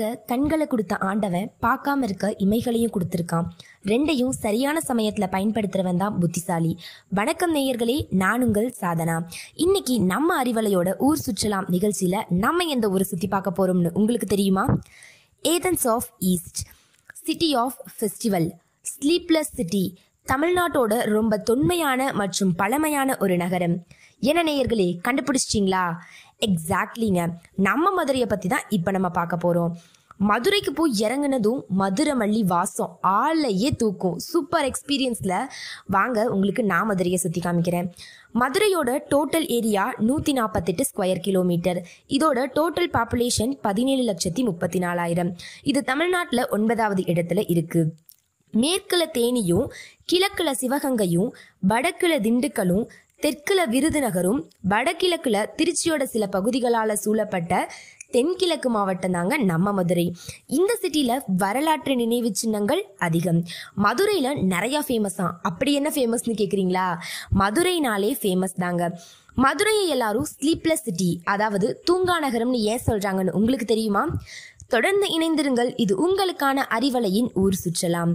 [0.00, 3.48] பார்க்க கண்களை கொடுத்த ஆண்டவன் பார்க்காம இருக்க இமைகளையும் கொடுத்துருக்கான்.
[3.84, 6.78] ரெண்டையும் சரியான சமயத்துல பயன்படுத்துறவன் தான் புத்திசாலி.
[7.08, 9.16] வணக்கம் நேயர்களே நான் உங்கள் சாதனா.
[9.54, 14.78] இன்னைக்கு நம்ம அறிவலையோட ஊர் சுற்றலாம் நிகழ்ச்சியில நம்ம எந்த ஊரை சுத்தி பார்க்க போறோம்னு உங்களுக்கு தெரியுமா?
[15.48, 16.66] Athens of east
[17.12, 18.50] city of festival
[18.92, 23.84] sleepless city தமிழ்நாட்டோட ரொம்ப தொன்மையான மற்றும் பழமையான ஒரு நகரம்.
[24.20, 25.84] என்ன நேயர்களே கண்டுபிடிச்சிட்டிங்களா?
[26.42, 27.22] எக்ஸாக்ட்லிங்க
[27.68, 29.72] நம்ம மதுரையை பற்றி தான் இப்போ நம்ம பார்க்க போகிறோம்
[30.20, 32.90] மதுரைக்கு போய் இறங்குனதும் மதுரை மல்லி வாசம்.
[33.18, 34.16] ஆளையே தூக்கும்.
[34.20, 35.36] சூப்பர் எக்ஸ்பீரியன்ஸில்
[35.86, 37.86] வாங்க உங்களுக்கு நான் மதுரையை சுற்றி காமிக்கிறேன்.
[38.34, 45.32] மதுரையோட டோட்டல் ஏரியா நூற்றி நாற்பத்தெட்டு ஸ்கொயர் கிலோமீட்டர் இதோட டோட்டல் பாப்புலேஷன் பதினேழு லட்சத்தி முப்பத்தி நாலாயிரம்
[45.64, 47.90] இது தமிழ்நாட்டில் ஒன்பதாவது இடத்துல இருக்குது
[48.54, 49.66] மேற்குல தேனியும்
[50.04, 51.28] கிழக்குல சிவகங்கையும்
[51.68, 52.84] வடக்குல திண்டுக்கலும்
[53.22, 57.72] தெற்குல விருதுநகரும் வடகிழக்குல திருச்சியோட சில பகுதிகளால் சூழப்பட்ட
[58.10, 60.14] தென்கிழக்கு மாவட்டம் தாங்க நம்ம மதுரை.
[60.46, 63.44] இந்த சிட்டியில் வரலாற்று நினைவு சின்னங்கள் அதிகம்.
[63.82, 66.86] மதுரையில நிறைய ஃபேமஸாக அப்படி என்ன ஃபேமஸ்னு கேக்குறீங்களா?
[67.38, 69.00] மதுரைனாலே ஃபேமஸ் தாங்க.
[69.34, 74.08] மதுரையை எல்லாரும் ஸ்லீப்லெஸ் சிட்டி அதாவது தூங்கா நகரம்னு ஏன் சொல்றாங்கன்னு உங்களுக்கு தெரியுமா?
[74.68, 75.72] தொடர்ந்து இணைந்திருங்கள்.
[75.76, 78.14] இது உங்களுக்கான அறிவலையின் ஊர் சுற்றலாம்.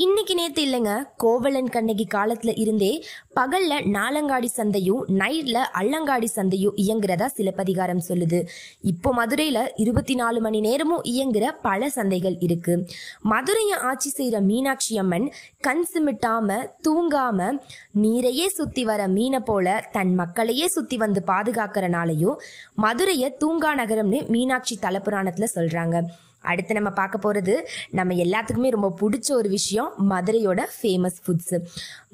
[0.00, 1.04] இன்னைக்கு நேற்று இல்லைங்க.
[1.16, 3.04] கோவலன் கண்ணகி காலத்துல இருந்தே
[3.36, 8.46] பகல்ல நாலங்காடி சந்தையும் நைட்ல அள்ளங்காடி சந்தையும் இயங்குறதா சிலப்பதிகாரம் சொல்லுது.
[8.82, 12.88] இப்போ மதுரையில இருபத்தி நாலு மணி நேரமும் இயங்குற பல சந்தைகள் இருக்கு.
[13.22, 17.58] மதுரையை ஆட்சி செய்யற மீனாட்சி அம்மன் கண் சிமிட்டாம தூங்காம
[18.02, 22.36] நீரையே சுத்தி வர மீனை போல தன் மக்களையே சுத்தி வந்து பாதுகாக்கிறனாலையும்
[22.74, 26.02] மதுரையை தூங்கா நகரம்னு மீனாட்சி தலப்புராணத்துல சொல்றாங்க.
[26.44, 27.54] அடுத்து நம்ம பார்க்க போகிறது
[27.90, 31.58] நம்ம எல்லாத்துக்குமே ரொம்ப பிடிச்ச ஒரு விஷயம் மதுரையோட ஃபேமஸ் ஃபுட்ஸு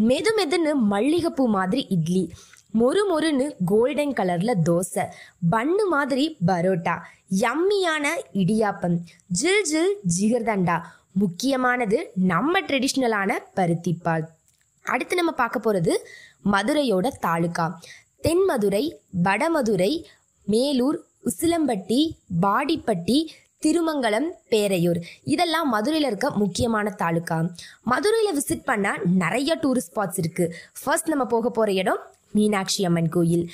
[0.03, 2.25] மெது மெதுன்னு மல்லிகைப்பூ மாதிரி இட்லி
[2.75, 5.05] மொறு மொறுன்னு கோல்டன் கலரில் தோசை
[5.51, 6.95] பன்னு மாதிரி பரோட்டா
[7.41, 8.97] யம்மியான இடியாப்பம்
[9.33, 10.79] ஜில் ஜில் ஜிகர்தண்டா
[11.15, 14.25] முக்கியமானது நம்ம ட்ரெடிஷ்னலான பருத்திப்பால்
[14.85, 15.93] அடுத்து நம்ம பார்க்க போகிறது
[16.45, 17.67] மதுரையோட தாலுகா
[18.25, 18.85] தென்மதுரை
[19.25, 19.93] வடமதுரை
[20.47, 22.01] மேலூர் உசிலம்பட்டி
[22.41, 23.19] பாடிப்பட்டி
[23.65, 25.01] திருமங்கலம் பேரையூர்.
[25.35, 27.39] இதெல்லாம் மதுரையில் இருக்க முக்கியமான தாலுக்கா
[27.93, 30.53] மதுரையில் விசிட் பண்ணால் நிறைய டூரிஸ்ட் ஸ்பாட்ஸ் இருக்குது
[30.83, 32.03] ஃபர்ஸ்ட் நம்ம போக போகிற இடம்
[32.35, 33.45] மீனாட்சி அம்மன் கோயில்.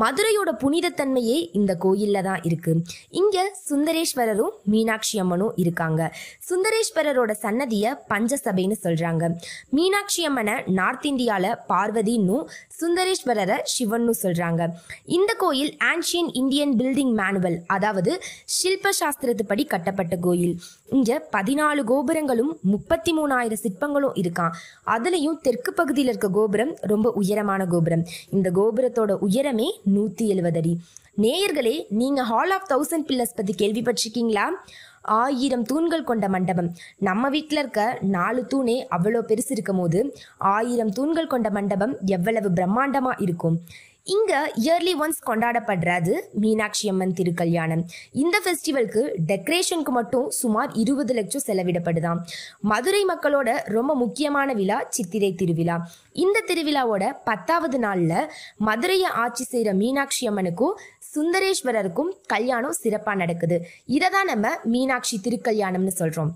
[0.00, 2.72] மதுரையோட புனிதத்தன்மையே இந்த கோயில்ல தான் இருக்கு.
[3.20, 3.36] இங்க
[3.70, 6.00] சுந்தரேஸ்வரரும் மீனாட்சி அம்மனும் இருக்காங்க.
[6.48, 9.24] சுந்தரேஸ்வரரோட சன்னதிய பஞ்சசபைன்னு சொல்றாங்க.
[9.70, 12.44] மீனாட்சி அம்மனை நார்த் இந்தியால பார்வதின்னும்
[12.80, 14.62] சுந்தரேஸ்வரரை சிவன்னு சொல்றாங்க.
[15.04, 18.12] இந்த கோயில் ஆன்ஷியன் இந்தியன் பில்டிங் மேனுவல் அதாவது
[18.44, 20.54] சில்ப சாஸ்திரத்துப்படி கட்டப்பட்ட கோயில்.
[20.90, 24.54] இங்க பதினாலு கோபுரங்களும் முப்பத்தி மூணாயிரம் சிற்பங்களும் இருக்கான்
[24.86, 28.04] அதுலயும் தெற்கு பகுதியில் இருக்க கோபுரம் ரொம்ப உயரமான கோபுரம்.
[28.30, 30.78] இந்த கோபுரத்தோட உயரமே நூத்தி எழுபது அடி.
[31.18, 34.46] நேயர்களே நீங்க ஹால் ஆஃப் தௌசண்ட் பில்லர்ஸ் பத்தி கேள்விப்பட்டிருக்கீங்களா?
[35.02, 36.72] ஆயிரம் தூண்கள் கொண்ட மண்டபம்.
[36.98, 43.12] நம்ம வீட்டில் இருக்க நாலு தூணே அவ்வளோ பெருசு இருக்கும் போது ஆயிரம் தூண்கள் கொண்ட மண்டபம் எவ்வளவு பிரம்மாண்டமா
[43.18, 43.60] இருக்கும்?
[44.04, 47.82] இங்க இயர்லி ஒன்ஸ் கொண்டாடப்படுறது மீனாட்சி அம்மன் திருக்கல்யாணம்.
[48.12, 52.20] இந்த ஃபெஸ்டிவலுக்கு டெக்கரேஷனுக்கு மட்டும் சுமார் இருபது லட்சம் செலவிடப்படுதாம்.
[52.60, 55.90] மதுரை மக்களோட ரொம்ப முக்கியமான விழா சித்திரை திருவிழா.
[56.12, 60.78] இந்த திருவிழாவோட பத்தாவது நாள்ல மதுரையை ஆட்சி செய்யற மீனாட்சி அம்மனுக்கும்
[61.14, 63.66] சுந்தரேஸ்வரருக்கும் கல்யாணம் சிறப்பா நடக்குது.
[63.86, 66.32] இதை தான் நம்ம மீனாட்சி திருக்கல்யாணம்னு சொல்றோம்.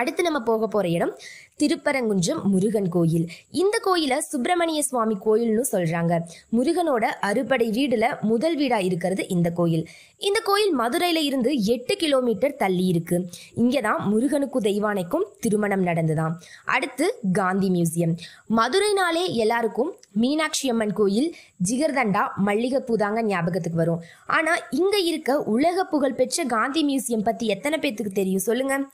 [0.00, 1.12] அடுத்து நம்ம போக போகிற இடம்
[1.60, 3.26] திருப்பரங்குன்றம் முருகன் கோயில்.
[3.60, 6.14] இந்த கோயிலை சுப்பிரமணிய சுவாமி கோயில்னு சொல்கிறாங்க
[6.56, 9.84] முருகனோட அறுபடை வீடில் முதல் வீடாக இருக்கிறது இந்த கோயில்.
[10.28, 13.16] இந்த கோயில் மதுரையில் இருந்து எட்டு கிலோமீட்டர் தள்ளி இருக்கு.
[13.62, 16.36] இங்கதான் முருகனுக்கும் தெய்வானைக்கும் திருமணம் நடந்துதான்
[16.76, 17.06] அடுத்து
[17.40, 18.14] காந்தி மியூசியம்.
[18.58, 19.92] மதுரைனாலே எல்லாருக்கும்
[20.22, 21.30] மீனாட்சி அம்மன் கோயில்
[21.68, 24.02] ஜிகர்தண்டா மல்லிகைப்பூ தாங்க ஞாபகத்துக்கு வரும்.
[24.36, 28.84] ஆனால் இங்கே இருக்க உலக புகழ்பெற்ற காந்தி மியூசியம் பற்றி எத்தனை பேத்துக்கு தெரியும் சொல்லுங்கள்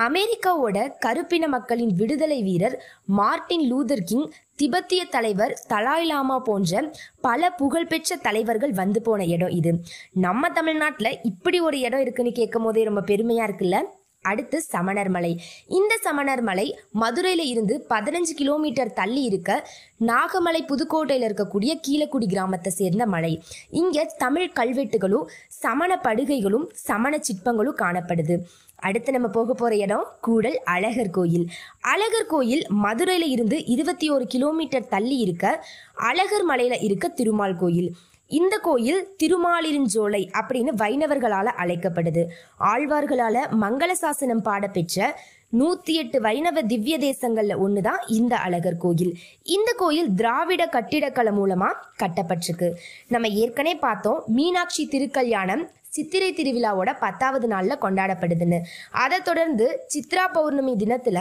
[0.00, 4.30] அமெரிக்காவோட கருப்பின மக்களின் விடுதலை வீரர் மார்ட்டின் லூதர் கிங்
[4.62, 9.82] திபெத்திய தலைவர் தலாய் லாமா போன்ற பல புகழ்பெற்ற தலைவர்கள் வந்து போன இடம் இது.
[10.12, 13.82] நம்ம தமிழ்நாட்டில் இப்படி ஒரு இடம் இருக்குன்னு கேட்கும் போதே ரொம்ப பெருமையா இருக்குல்ல?
[14.22, 15.40] அடுத்து சமணர் மலை.
[15.68, 19.68] இந்த சமணர் மலை மதுரையில இருந்து பதினஞ்சு கிலோமீட்டர் தள்ளி இருக்க
[20.00, 23.42] நாகமலை புதுக்கோட்டையில் இருக்கக்கூடிய கீழக்குடி கிராமத்தை சேர்ந்த மலை.
[23.70, 28.38] இங்க தமிழ் கல்வெட்டுகளும் சமண படுகைகளும் சமண சிற்பங்களும் காணப்படுது.
[28.88, 31.46] அடுத்து நம்ம போக போகிற இடம் கூடல் அழகர் கோயில்.
[31.92, 35.44] அழகர் கோயில் மதுரையில் இருந்து இருபத்தி ஒரு கிலோமீட்டர் தள்ளி இருக்க
[36.08, 37.90] அழகர் மலையில் இருக்க திருமால் கோயில்.
[38.30, 42.22] இந்த கோயில் திருமாலிருஞ்சோலை அப்படின்னு வைணவர்களால் அழைக்கப்படுது.
[42.72, 45.08] ஆழ்வார்களால் மங்கள சாசனம் பாடப்பெற்ற
[45.58, 49.12] நூற்றி எட்டு வைணவ திவ்ய தேசங்களில் ஒன்று தான் இந்த அழகர் கோயில்.
[49.56, 52.68] இந்த கோயில் திராவிட கட்டிடக்கலை மூலமாக கட்டப்பட்டிருக்கு.
[53.14, 58.58] நம்ம ஏற்கனவே பார்த்தோம் மீனாட்சி திருக்கல்யாணம் சித்திரை திருவிழாவோட பத்தாவது நாளில் கொண்டாடப்படுதுன்னு.
[59.02, 61.20] அதை தொடர்ந்து சித்ரா பௌர்ணமி தினத்தில்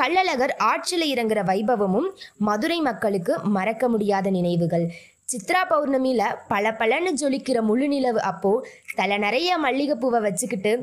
[0.00, 4.86] கள்ளழகர் ஆற்றில் இறங்குற வைபவமும் மதுரை மக்களுக்கு மறக்க முடியாத நினைவுகள்.
[5.32, 8.52] சித்ரா பௌர்ணமியில் பல பலன்னு ஜொலிக்கிற முழு நிலவு அப்போ
[8.94, 10.74] தலை நிறைய மல்லிகைப்பூவை வச்சுக்கிட்டு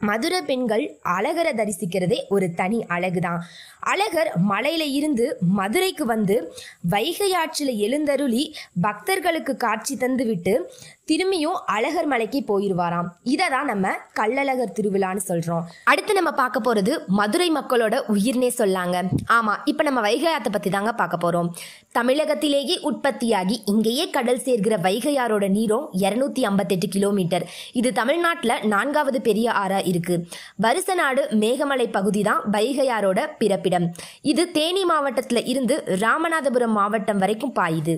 [0.00, 0.84] மதுரை பெண்கள்
[1.14, 3.40] அழகரை தரிசிக்கிறதே ஒரு தனி அழகுதான்.
[3.92, 5.26] அழகர் மலையில இருந்து
[5.58, 6.36] மதுரைக்கு வந்து
[6.92, 8.44] வைகை ஆற்றில் எழுந்தருளி
[8.80, 10.54] பக்தர்களுக்கு காட்சி தந்துவிட்டு
[11.08, 13.06] திரும்பியும் அழகர் மலைக்கு போயிருவாராம்.
[13.34, 15.64] இதை தான் நம்ம கள்ளழகர் திருவிழான்னு சொல்றோம்.
[15.90, 18.96] அடுத்து நம்ம பார்க்க போறது மதுரை மக்களோட உயிர்னே சொல்லாங்க.
[19.36, 21.48] ஆமா இப்போ நம்ம வைகை ஆத்தை பத்தி தாங்க பார்க்க போறோம்.
[21.98, 27.46] தமிழகத்திலேயே உற்பத்தியாகி இங்கேயே கடல் சேர்கிற வைகையாரோட நீரும் இருநூத்தி ஐம்பத்தெட்டு கிலோமீட்டர்.
[27.80, 30.16] இது தமிழ்நாட்டில் நான்காவது பெரிய ஆறா இருக்கு.
[30.66, 33.88] வருசநாடு மேகமலை பகுதி தான் வைகையாரோட பிறப்பிடம்.
[34.32, 37.96] இது தேனி மாவட்டத்தில் இருந்து ராமநாதபுரம் மாவட்டம் வரைக்கும் பாயுது.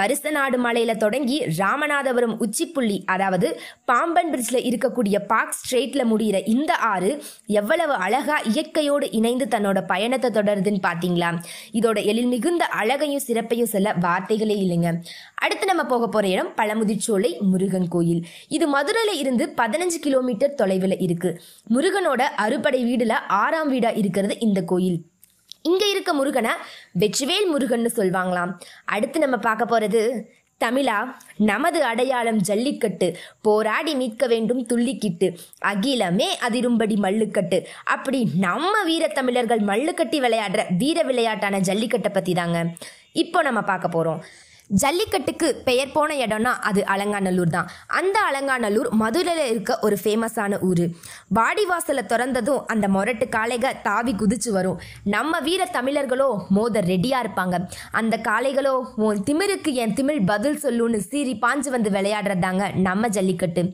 [0.00, 7.10] வருசநாடு மலையில தொடங்கி ராமநாதபுரம் உச்சிப்புள்ளி அதாவது பாம்பன் பிரிட்ஜில் இருக்கக்கூடிய பார்க் ஸ்ட்ரெயிட்டில் முடிகிற இந்த ஆறு
[7.46, 11.30] எவ்வளவு அழகா இயற்கையோடு இணைந்து தன்னோட பயணத்தை தொடருதுன்னு பார்த்தீங்களா
[11.72, 14.90] இதோட எழில் மிகுந்த அழகையும் சிறப்பையும் சொல்ல வார்த்தைகளே இல்லைங்க.
[15.34, 18.26] அடுத்து நம்ம போக போகிற இடம் பழமுதிர்ச்சோலை முருகன் கோயில்.
[18.48, 21.30] இது மதுரையில் இருந்து பதினஞ்சு கிலோமீட்டர் தொலைவில் இருக்கு.
[21.74, 24.98] முருகனோட அறுபடை வீடுல ஆறாம் வீடா இருக்கிறது இந்த கோயில்.
[25.62, 26.50] இங்க இருக்க முருகனை
[26.98, 28.52] வெற்றிவேல் முருகன்னு சொல்வாங்களாம்.
[28.84, 30.00] அடுத்து நம்ம பார்க்க போறது
[30.64, 30.98] தமிழா
[31.50, 33.08] நமது அடையாளம் ஜல்லிக்கட்டு.
[33.46, 35.28] போராடி மீட்க வேண்டும் துள்ளிக்கிட்டு.
[35.72, 37.60] அகிலமே அதிரும்படி மல்லுக்கட்டு.
[37.94, 42.58] அப்படி நம்ம வீரத்தமிழர்கள் மல்லுக்கட்டி விளையாடுற வீர விளையாட்டான ஜல்லிக்கட்டை பற்றி தாங்க
[43.22, 44.20] இப்போ நம்ம பார்க்க போகிறோம்
[44.80, 47.70] ஜல்லிக்கட்டுக்கு பெயர் போன இடம்னா அது அலங்காநல்லூர் தான்.
[47.86, 50.84] அந்த அலங்காநல்லூர் மதுரையில் இருக்க ஒரு ஃபேமஸான ஊர்.
[51.38, 54.80] வாடிவாசலை திறந்ததும் அந்த மொரட்டு காளைக தாவி குதிச்சு வரும்.
[55.14, 57.58] நம்ம வீர தமிழர்களோ மோத ரெடியாக இருப்பாங்க.
[57.90, 63.64] அந்த காளைகளோ உன் திமிருக்கு என் திமிழ் பதில் சொல்லுன்னு சீறி பாஞ்சு வந்து விளையாடுறதாங்க நம்ம ஜல்லிக்கட்டு.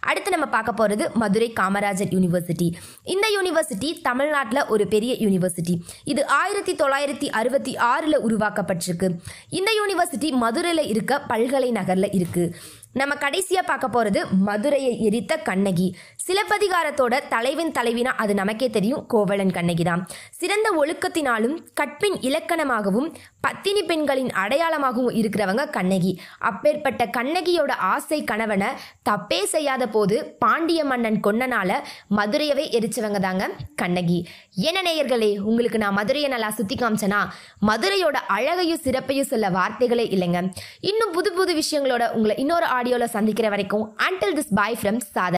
[0.00, 2.68] அடுத்து நம்ம பார்க்க போகிறது மதுரை காமராஜர் யூனிவர்சிட்டி.
[3.04, 5.76] இந்த யூனிவர்சிட்டி தமிழ்நாட்டில் ஒரு பெரிய யூனிவர்சிட்டி.
[6.04, 9.10] இது ஆயிரத்தி தொள்ளாயிரத்தி அறுபத்தி ஆறில் உருவாக்கப்பட்டிருக்கு.
[9.48, 12.44] இந்த யூனிவர்சிட்டி மதுரையில் இருக்க பல்கலை நகரில் இருக்கு.
[12.92, 15.88] நம்ம கடைசியா பார்க்க போறது மதுரையை எரித்த கண்ணகி.
[16.26, 23.08] சிலப்பதிகாரத்தோட தலைவன் தலைவினா அது நமக்கே தெரியும் கோவலன் கண்ணகி தான் சிறந்த ஒழுக்கத்தினாலும் கற்பின் இலக்கணமாகவும்
[23.40, 26.12] பத்தினி பெண்களின் அடையாளமாகவும் இருக்கிறவங்க கண்ணகி.
[26.38, 28.68] அப்பேற்பட்ட கண்ணகியோட ஆசை கணவனை
[29.10, 31.70] தப்பே செய்யாத போது பாண்டிய மன்னன் கொன்னனால
[32.18, 34.18] மதுரையவே எரிச்சவங்க தாங்க கண்ணகி.
[34.68, 37.22] என்ன நேயர்களே உங்களுக்கு நான் மதுரையை நல்லா சுத்தி காமிச்சேனா?
[37.66, 40.42] மதுரையோட அழகையும் சிறப்பையும் சொல்ல வார்த்தைகளே இல்லைங்க.
[40.80, 45.37] இன்னும் புது புது விஷயங்களோட உங்களை இன்னொரு ஆடியோல சந்திக்கிற வரைக்கும் அன்டில் திஸ் பாய் ஃப்ரம் சாத